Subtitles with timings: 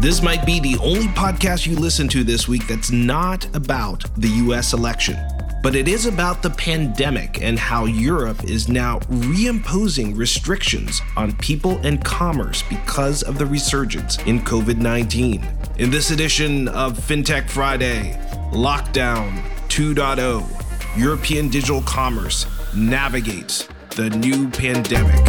[0.00, 4.28] This might be the only podcast you listen to this week that's not about the
[4.28, 5.16] US election,
[5.60, 11.78] but it is about the pandemic and how Europe is now reimposing restrictions on people
[11.78, 15.44] and commerce because of the resurgence in COVID 19.
[15.78, 18.16] In this edition of FinTech Friday,
[18.52, 20.63] Lockdown 2.0,
[20.96, 25.20] European digital commerce navigates the new pandemic.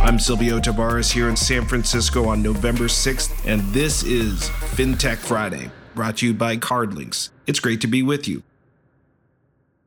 [0.00, 4.42] I'm Silvio Tavares here in San Francisco on November 6th, and this is
[4.76, 7.30] FinTech Friday, brought to you by CardLinx.
[7.48, 8.44] It's great to be with you.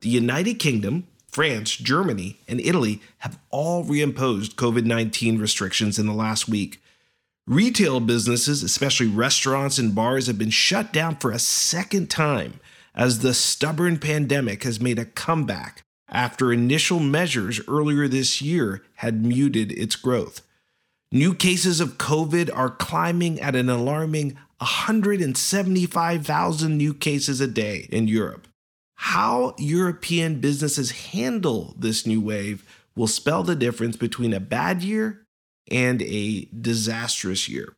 [0.01, 6.13] The United Kingdom, France, Germany, and Italy have all reimposed COVID 19 restrictions in the
[6.13, 6.81] last week.
[7.47, 12.59] Retail businesses, especially restaurants and bars, have been shut down for a second time
[12.93, 19.25] as the stubborn pandemic has made a comeback after initial measures earlier this year had
[19.25, 20.41] muted its growth.
[21.11, 28.07] New cases of COVID are climbing at an alarming 175,000 new cases a day in
[28.07, 28.47] Europe.
[28.95, 32.63] How European businesses handle this new wave
[32.95, 35.25] will spell the difference between a bad year
[35.71, 37.75] and a disastrous year.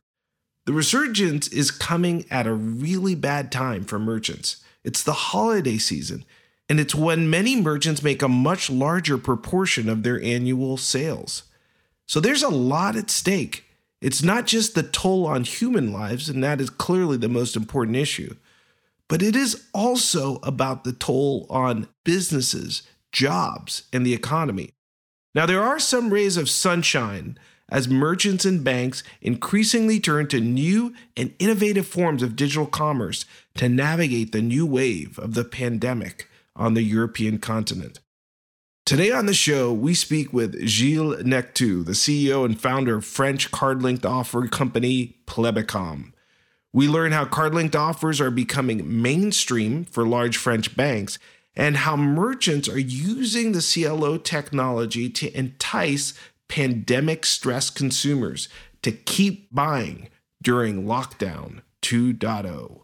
[0.66, 4.62] The resurgence is coming at a really bad time for merchants.
[4.82, 6.24] It's the holiday season,
[6.68, 11.44] and it's when many merchants make a much larger proportion of their annual sales.
[12.06, 13.64] So there's a lot at stake.
[14.00, 17.96] It's not just the toll on human lives, and that is clearly the most important
[17.96, 18.34] issue,
[19.08, 24.70] but it is also about the toll on businesses, jobs, and the economy.
[25.34, 30.94] Now, there are some rays of sunshine as merchants and banks increasingly turn to new
[31.16, 33.24] and innovative forms of digital commerce
[33.56, 38.00] to navigate the new wave of the pandemic on the European continent.
[38.86, 43.50] Today on the show, we speak with Gilles Nectoux, the CEO and founder of French
[43.50, 46.12] card linked offer company Plebicom.
[46.74, 51.18] We learn how card linked offers are becoming mainstream for large French banks
[51.56, 56.12] and how merchants are using the CLO technology to entice
[56.48, 58.48] pandemic stress consumers
[58.82, 60.08] to keep buying
[60.42, 62.80] during lockdown 2.0.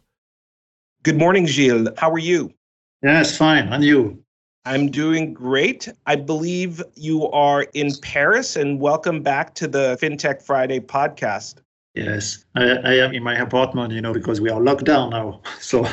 [1.03, 1.89] Good morning, Gilles.
[1.97, 2.53] How are you?
[3.03, 3.73] Yes, fine.
[3.73, 4.23] And you?
[4.67, 5.89] I'm doing great.
[6.07, 11.63] I believe you are in Paris, and welcome back to the FinTech Friday podcast.
[11.95, 15.41] Yes, I, I am in my apartment, you know, because we are locked down now.
[15.61, 15.87] So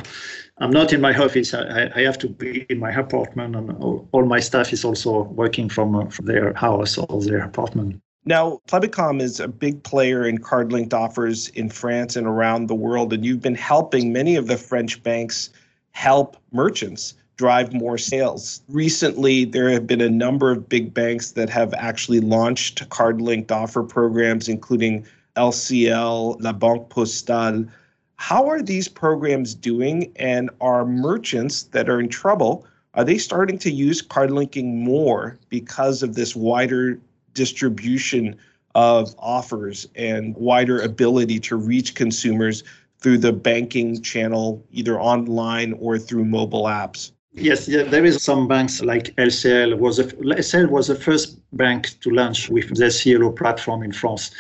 [0.59, 1.53] I'm not in my office.
[1.53, 5.23] I, I have to be in my apartment, and all, all my staff is also
[5.23, 8.01] working from, uh, from their house or their apartment.
[8.25, 12.75] Now, Plebicom is a big player in card linked offers in France and around the
[12.75, 15.49] world, and you've been helping many of the French banks
[15.91, 18.61] help merchants drive more sales.
[18.67, 23.51] Recently, there have been a number of big banks that have actually launched card linked
[23.51, 25.05] offer programs, including
[25.37, 27.69] LCL, La Banque Postale.
[28.17, 30.11] How are these programs doing?
[30.17, 35.37] And are merchants that are in trouble, are they starting to use card linking more
[35.49, 36.99] because of this wider
[37.33, 38.35] distribution
[38.75, 42.63] of offers and wider ability to reach consumers
[42.99, 47.11] through the banking channel, either online or through mobile apps?
[47.33, 52.09] Yes, there is some banks like LCL was a, LCL was the first bank to
[52.09, 54.31] launch with the CLO platform in France,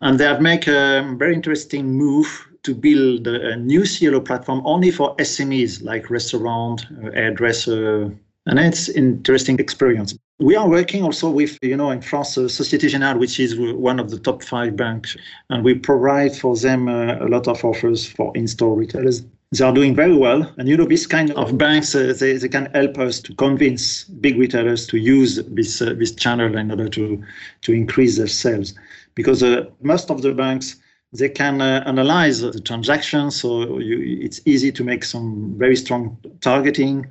[0.00, 4.90] and they have made a very interesting move to build a new CLO platform only
[4.90, 8.14] for SMEs like restaurant, uh, hairdresser,
[8.46, 10.16] and it's interesting experience.
[10.38, 14.00] We are working also with, you know, in France, uh, Société Générale, which is one
[14.00, 15.16] of the top five banks,
[15.50, 19.22] and we provide for them uh, a lot of offers for in-store retailers.
[19.52, 22.48] They are doing very well, and you know, this kind of banks, uh, they, they
[22.48, 27.22] can help us to convince big retailers to use this this channel in order to
[27.62, 28.74] to increase their sales,
[29.14, 30.76] because uh, most of the banks
[31.12, 36.16] they can uh, analyze the transactions, so you, it's easy to make some very strong
[36.40, 37.10] targeting.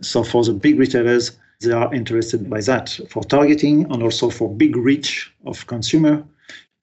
[0.00, 4.48] So for the big retailers, they are interested by that for targeting and also for
[4.54, 6.24] big reach of consumer.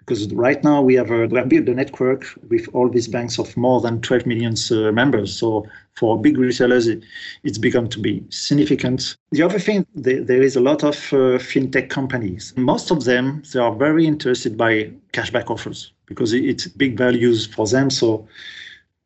[0.07, 3.37] Because right now we have, a, we have built a network with all these banks
[3.37, 5.37] of more than 12 million uh, members.
[5.37, 5.65] So
[5.95, 7.03] for big retailers, it,
[7.43, 9.17] it's become to be significant.
[9.31, 12.53] The other thing, the, there is a lot of uh, fintech companies.
[12.55, 17.67] Most of them, they are very interested by cashback offers because it's big values for
[17.67, 17.89] them.
[17.89, 18.25] So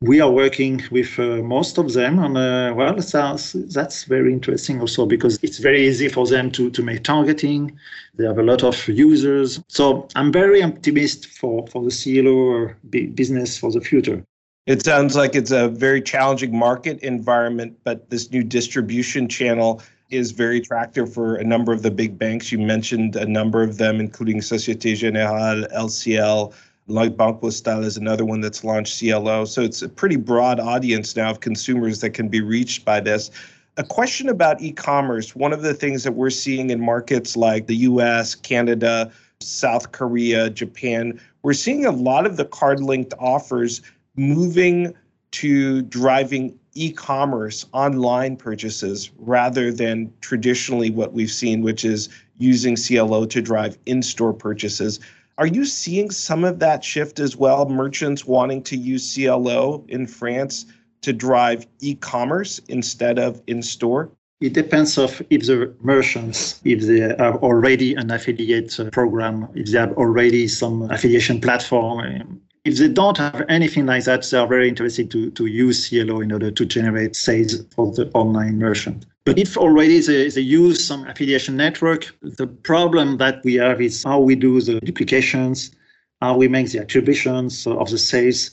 [0.02, 4.80] we are working with uh, most of them and uh, well that's, that's very interesting
[4.80, 7.78] also because it's very easy for them to, to make targeting.
[8.16, 9.62] They have a lot of users.
[9.68, 12.74] So i'm very optimistic for, for the clo
[13.14, 14.24] business for the future.
[14.66, 20.32] It sounds like it's a very challenging market environment but this new distribution channel is
[20.32, 22.52] very attractive for a number of the big banks.
[22.52, 26.52] You mentioned a number of them including societe generale lcl
[26.86, 29.44] like Banque Postale is another one that's launched CLO.
[29.44, 33.30] So it's a pretty broad audience now of consumers that can be reached by this.
[33.76, 35.34] A question about e commerce.
[35.34, 40.50] One of the things that we're seeing in markets like the US, Canada, South Korea,
[40.50, 43.80] Japan, we're seeing a lot of the card linked offers
[44.16, 44.94] moving
[45.32, 52.08] to driving e commerce online purchases rather than traditionally what we've seen, which is
[52.38, 55.00] using CLO to drive in store purchases.
[55.38, 57.68] Are you seeing some of that shift as well?
[57.68, 60.66] Merchants wanting to use CLO in France
[61.00, 64.10] to drive e-commerce instead of in-store?
[64.40, 69.70] It depends of if the merchants, if they have already an affiliate uh, program, if
[69.70, 72.00] they have already some affiliation platform.
[72.00, 75.88] Um, If they don't have anything like that, they are very interested to, to use
[75.88, 79.04] CLO in order to generate sales for the online merchant.
[79.24, 84.04] But if already they, they use some affiliation network, the problem that we have is
[84.04, 85.72] how we do the duplications,
[86.20, 88.52] how we make the attributions of the sales.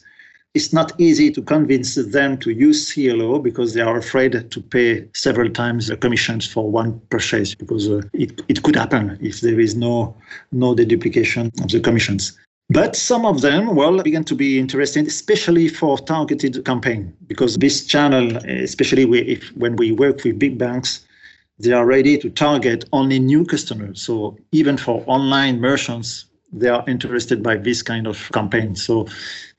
[0.56, 5.08] It's not easy to convince them to use CLO because they are afraid to pay
[5.14, 9.60] several times the commissions for one purchase because uh, it, it could happen if there
[9.60, 10.18] is no
[10.52, 12.36] no deduplication of the commissions.
[12.72, 17.84] But some of them, well, began to be interesting, especially for targeted campaign, because this
[17.86, 21.04] channel, especially if, when we work with big banks,
[21.58, 24.02] they are ready to target only new customers.
[24.02, 28.76] So even for online merchants, they are interested by this kind of campaign.
[28.76, 29.08] So,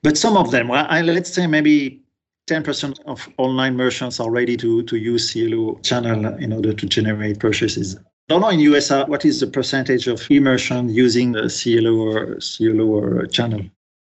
[0.02, 2.00] but some of them, well, I, let's say maybe
[2.48, 7.40] 10% of online merchants are ready to, to use CLO channel in order to generate
[7.40, 7.96] purchases
[8.30, 12.38] don't know in US uh, what is the percentage of immersion using the CLO or
[12.38, 13.62] CLO or channel.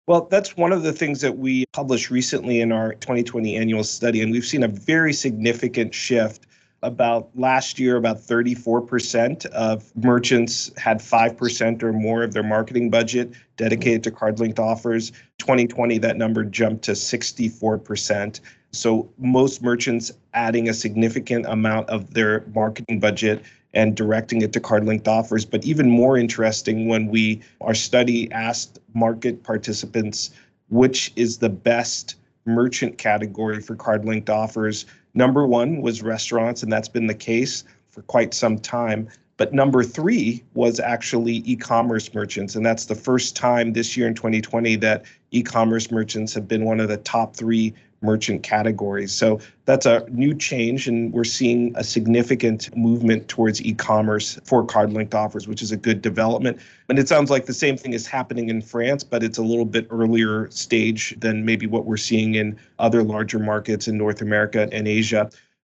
[0.08, 4.22] Well, that's one of the things that we published recently in our 2020 annual study,
[4.22, 6.46] and we've seen a very significant shift.
[6.82, 13.32] About last year, about 34% of merchants had 5% or more of their marketing budget
[13.56, 15.10] dedicated to card linked offers.
[15.38, 18.40] 2020, that number jumped to 64%.
[18.72, 23.42] So, most merchants adding a significant amount of their marketing budget
[23.76, 25.44] and directing it to card linked offers.
[25.44, 30.30] But even more interesting, when we our study asked market participants
[30.68, 36.72] which is the best merchant category for card linked offers, number one was restaurants, and
[36.72, 39.08] that's been the case for quite some time.
[39.36, 42.56] But number three was actually e commerce merchants.
[42.56, 46.64] And that's the first time this year in 2020 that e commerce merchants have been
[46.64, 49.12] one of the top three merchant categories.
[49.12, 54.64] So that's a new change, and we're seeing a significant movement towards e commerce for
[54.64, 56.60] card linked offers, which is a good development.
[56.88, 59.64] And it sounds like the same thing is happening in France, but it's a little
[59.64, 64.68] bit earlier stage than maybe what we're seeing in other larger markets in North America
[64.72, 65.30] and Asia.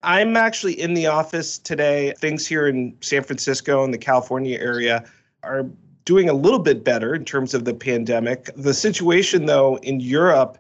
[0.04, 2.14] I'm actually in the office today.
[2.20, 5.04] Things here in San Francisco and the California area
[5.44, 5.66] are
[6.06, 8.50] doing a little bit better in terms of the pandemic.
[8.56, 10.58] The situation, though, in Europe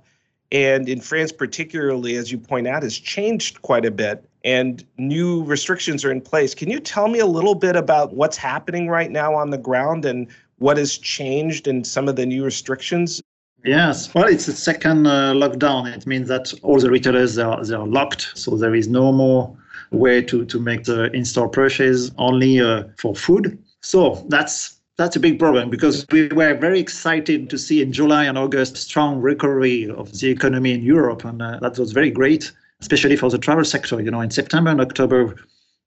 [0.51, 5.43] and in France, particularly, as you point out, has changed quite a bit and new
[5.43, 6.55] restrictions are in place.
[6.55, 10.05] Can you tell me a little bit about what's happening right now on the ground
[10.05, 10.27] and
[10.59, 13.21] what has changed in some of the new restrictions?
[13.65, 15.93] Yes, well, it's a second uh, lockdown.
[15.93, 19.53] It means that all the retailers are they are locked, so there is no more
[19.91, 23.57] way to to make the in-store purchase only uh, for food.
[23.81, 28.25] So that's that's a big problem because we were very excited to see in July
[28.25, 32.51] and August strong recovery of the economy in Europe, and uh, that was very great,
[32.81, 34.01] especially for the travel sector.
[34.01, 35.35] You know, in September and October.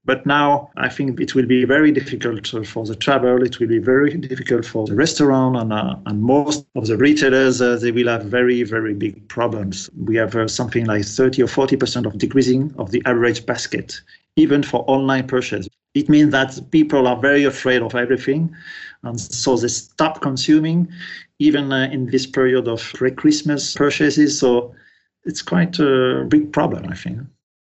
[0.07, 3.43] But now I think it will be very difficult for the travel.
[3.43, 7.61] It will be very difficult for the restaurant and uh, and most of the retailers.
[7.61, 9.90] Uh, they will have very very big problems.
[9.99, 14.00] We have uh, something like 30 or 40 percent of decreasing of the average basket,
[14.37, 15.69] even for online purchase.
[15.94, 18.54] It means that people are very afraid of everything
[19.02, 20.88] and so they stop consuming
[21.38, 24.38] even uh, in this period of pre-Christmas purchases.
[24.38, 24.75] So
[25.25, 27.20] it's quite a big problem, I think.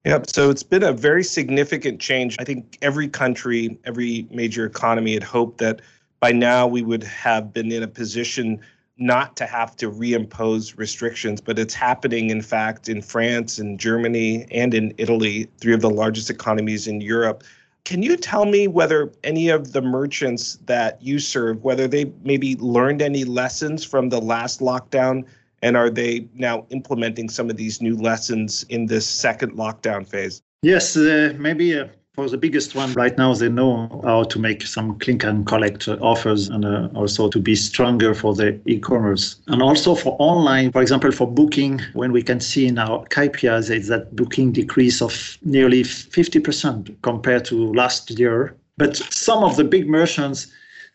[0.04, 0.30] Yep.
[0.30, 2.36] So it's been a very significant change.
[2.38, 5.80] I think every country, every major economy had hoped that
[6.20, 8.60] by now we would have been in a position
[8.98, 14.46] not to have to reimpose restrictions, but it's happening, in fact, in France and Germany
[14.50, 17.42] and in Italy, three of the largest economies in Europe.
[17.84, 22.56] Can you tell me whether any of the merchants that you serve, whether they maybe
[22.56, 25.24] learned any lessons from the last lockdown
[25.62, 30.42] And are they now implementing some of these new lessons in this second lockdown phase?
[30.62, 31.80] Yes, uh, maybe
[32.14, 35.88] for the biggest one right now, they know how to make some click and collect
[35.88, 39.36] offers and uh, also to be stronger for the e-commerce.
[39.46, 43.74] And also for online, for example, for booking, when we can see in our KPIs
[43.74, 48.54] is that booking decrease of nearly 50% compared to last year.
[48.76, 50.48] But some of the big merchants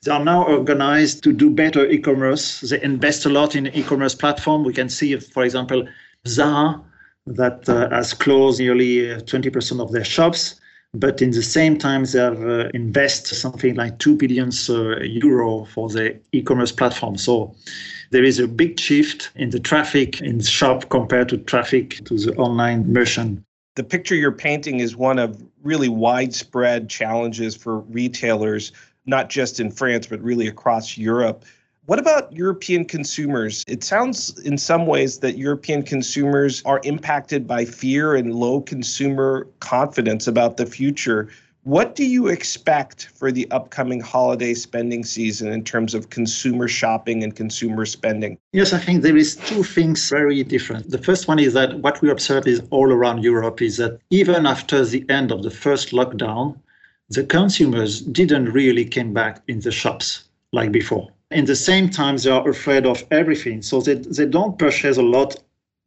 [0.04, 2.62] they are now organized to do better e-commerce.
[2.62, 4.64] They invest a lot in e-commerce platform.
[4.64, 5.88] We can see, for example,
[6.28, 6.80] Zara
[7.26, 10.62] that uh, has closed nearly 20% uh, of their shops.
[10.94, 15.66] But in the same time, they have uh, invest something like 2 billion uh, euro
[15.66, 17.18] for the e-commerce platform.
[17.18, 17.54] So
[18.12, 22.18] there is a big shift in the traffic in the shop compared to traffic to
[22.18, 23.44] the online merchant.
[23.76, 28.72] The picture you're painting is one of really widespread challenges for retailers
[29.08, 31.46] not just in France, but really across Europe.
[31.88, 33.64] What about European consumers?
[33.66, 39.48] It sounds in some ways that European consumers are impacted by fear and low consumer
[39.62, 41.30] confidence about the future.
[41.64, 47.24] What do you expect for the upcoming holiday spending season in terms of consumer shopping
[47.24, 48.38] and consumer spending?
[48.52, 50.90] Yes, I think there is two things very different.
[50.90, 54.46] The first one is that what we observe is all around Europe is that even
[54.46, 56.60] after the end of the first lockdown,
[57.12, 61.08] the consumers didn't really came back in the shops like before.
[61.32, 65.02] In the same time, they are afraid of everything, so they, they don't purchase a
[65.02, 65.36] lot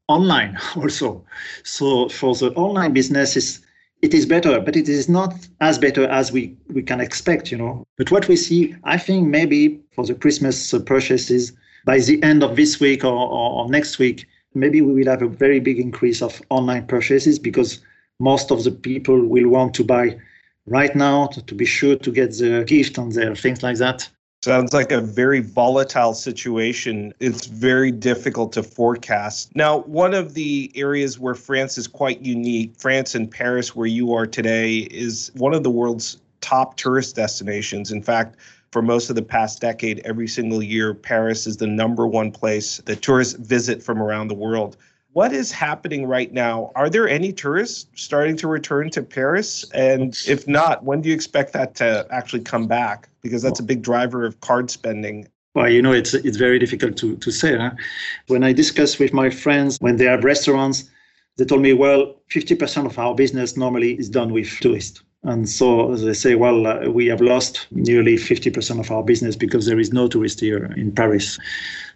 [0.08, 1.24] online also.
[1.64, 3.60] So for the online businesses,
[4.02, 7.58] it is better, but it is not as better as we, we can expect, you
[7.58, 7.86] know.
[7.96, 11.52] But what we see, I think maybe for the Christmas purchases,
[11.84, 15.22] by the end of this week or, or, or next week, maybe we will have
[15.22, 17.80] a very big increase of online purchases because
[18.18, 20.18] most of the people will want to buy
[20.66, 24.08] right now to, to be sure to get the gift on their things like that.
[24.42, 27.12] Sounds like a very volatile situation.
[27.20, 29.54] It's very difficult to forecast.
[29.54, 34.14] Now, one of the areas where France is quite unique, France and Paris, where you
[34.14, 37.92] are today, is one of the world's top tourist destinations.
[37.92, 38.36] In fact,
[38.70, 42.78] for most of the past decade, every single year, Paris is the number one place
[42.86, 44.78] that tourists visit from around the world.
[45.12, 46.70] What is happening right now?
[46.76, 49.68] Are there any tourists starting to return to Paris?
[49.74, 53.08] And if not, when do you expect that to actually come back?
[53.20, 55.26] Because that's a big driver of card spending.
[55.54, 57.56] Well, you know, it's it's very difficult to, to say.
[57.56, 57.72] Huh?
[58.28, 60.88] When I discuss with my friends when they have restaurants,
[61.36, 65.02] they told me, well, 50% of our business normally is done with tourists.
[65.22, 69.66] And so they say, well, uh, we have lost nearly 50% of our business because
[69.66, 71.38] there is no tourist here in Paris.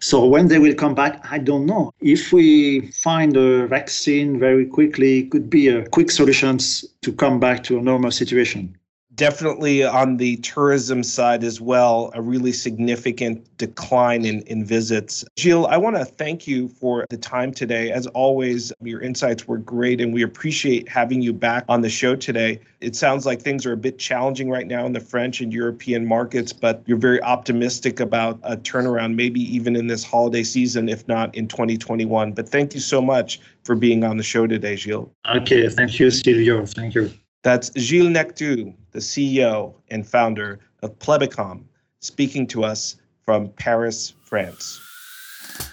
[0.00, 1.92] So when they will come back, I don't know.
[2.00, 7.40] If we find a vaccine very quickly, it could be a quick solutions to come
[7.40, 8.76] back to a normal situation
[9.14, 15.24] definitely on the tourism side as well, a really significant decline in, in visits.
[15.38, 17.90] Gilles, I want to thank you for the time today.
[17.90, 22.16] As always, your insights were great, and we appreciate having you back on the show
[22.16, 22.60] today.
[22.80, 26.06] It sounds like things are a bit challenging right now in the French and European
[26.06, 31.06] markets, but you're very optimistic about a turnaround, maybe even in this holiday season, if
[31.08, 32.32] not in 2021.
[32.32, 35.08] But thank you so much for being on the show today, Gilles.
[35.34, 36.66] Okay, thank you, Silvio.
[36.66, 37.10] Thank you.
[37.44, 41.64] That's Gilles Nectoux, the CEO and founder of Plebicom,
[42.00, 42.96] speaking to us
[43.26, 44.80] from Paris, France.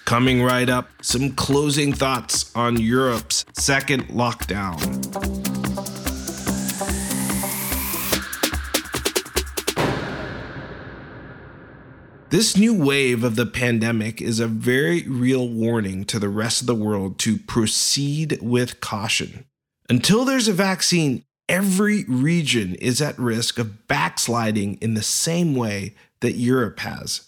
[0.03, 4.77] Coming right up, some closing thoughts on Europe's second lockdown.
[12.31, 16.67] This new wave of the pandemic is a very real warning to the rest of
[16.67, 19.45] the world to proceed with caution.
[19.89, 25.93] Until there's a vaccine, every region is at risk of backsliding in the same way
[26.21, 27.27] that Europe has.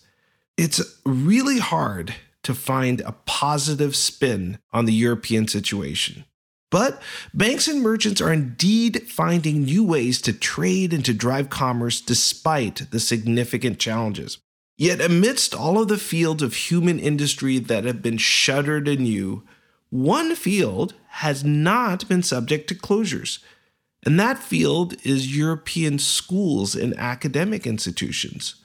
[0.58, 6.24] It's really hard to find a positive spin on the European situation.
[6.72, 7.02] But
[7.34, 12.92] banks and merchants are indeed finding new ways to trade and to drive commerce despite
[12.92, 14.40] the significant challenges.
[14.78, 19.44] Yet, amidst all of the fields of human industry that have been shuttered anew,
[19.90, 23.40] one field has not been subject to closures
[24.06, 28.56] and that field is European schools and academic institutions.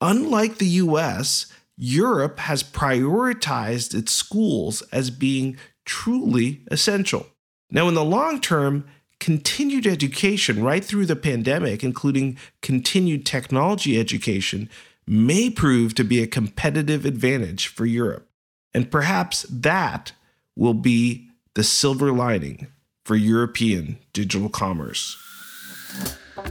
[0.00, 1.46] Unlike the US,
[1.76, 7.26] Europe has prioritized its schools as being truly essential.
[7.70, 8.84] Now, in the long term,
[9.20, 14.68] continued education right through the pandemic, including continued technology education,
[15.06, 18.28] may prove to be a competitive advantage for Europe.
[18.74, 20.12] And perhaps that
[20.56, 22.66] will be the silver lining
[23.04, 25.16] for European digital commerce.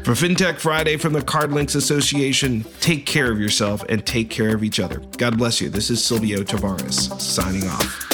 [0.03, 4.63] For FinTech Friday from the CardLinx Association, take care of yourself and take care of
[4.63, 5.01] each other.
[5.17, 5.69] God bless you.
[5.69, 8.10] This is Silvio Tavares signing off.